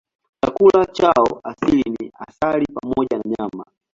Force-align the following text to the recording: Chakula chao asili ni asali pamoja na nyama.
Chakula 0.45 0.85
chao 0.85 1.41
asili 1.43 1.83
ni 1.99 2.11
asali 2.19 2.65
pamoja 2.73 3.17
na 3.17 3.35
nyama. 3.37 3.65